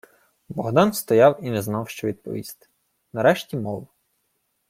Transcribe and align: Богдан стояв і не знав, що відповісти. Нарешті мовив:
Богдан 0.49 0.93
стояв 0.93 1.43
і 1.45 1.49
не 1.51 1.61
знав, 1.61 1.89
що 1.89 2.07
відповісти. 2.07 2.67
Нарешті 3.13 3.57
мовив: 3.57 3.87